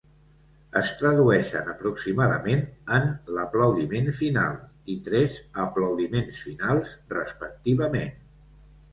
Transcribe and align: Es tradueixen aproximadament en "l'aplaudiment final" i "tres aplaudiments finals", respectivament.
Es 0.79 0.87
tradueixen 0.99 1.67
aproximadament 1.73 2.63
en 2.95 3.03
"l'aplaudiment 3.37 4.09
final" 4.21 4.55
i 4.93 4.95
"tres 5.09 5.35
aplaudiments 5.65 6.39
finals", 6.47 6.95
respectivament. 7.13 8.17